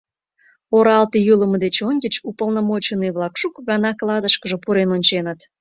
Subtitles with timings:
[0.77, 5.39] Оралте йӱлымӧ деч ончыч уполномоченный-влак шуко гана клатышкыже пурен онченыт.